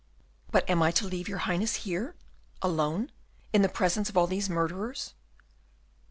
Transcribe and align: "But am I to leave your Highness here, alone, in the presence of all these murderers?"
"But 0.49 0.67
am 0.67 0.81
I 0.81 0.89
to 0.93 1.05
leave 1.05 1.27
your 1.27 1.37
Highness 1.45 1.85
here, 1.85 2.15
alone, 2.63 3.11
in 3.53 3.61
the 3.61 3.69
presence 3.69 4.09
of 4.09 4.17
all 4.17 4.25
these 4.25 4.49
murderers?" 4.49 5.13